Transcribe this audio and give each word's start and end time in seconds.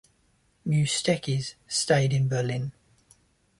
Musteikis 0.65 1.53
stayed 1.67 2.11
in 2.11 2.27
Berlin. 2.27 2.71